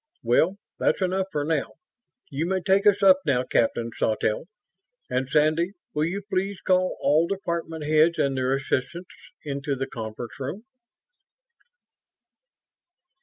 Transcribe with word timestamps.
"Well, 0.23 0.57
that's 0.79 0.99
enough 1.03 1.27
for 1.31 1.43
now. 1.45 1.73
You 2.31 2.47
may 2.47 2.61
take 2.61 2.87
us 2.87 3.03
up 3.03 3.19
now, 3.23 3.43
Captain 3.43 3.91
Sawtelle. 3.95 4.45
And 5.11 5.29
Sandy, 5.29 5.73
will 5.93 6.05
you 6.05 6.23
please 6.27 6.59
call 6.59 6.97
all 6.99 7.27
department 7.27 7.85
heads 7.85 8.17
and 8.17 8.35
their 8.35 8.55
assistants 8.55 9.11
into 9.45 9.75
the 9.75 9.85
conference 9.85 10.39
room?" 10.39 10.63